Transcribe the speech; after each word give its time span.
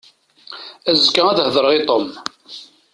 Azekka 0.89 1.23
ad 1.27 1.39
hedreɣ 1.45 1.73
i 1.77 1.79
Tom. 1.87 2.05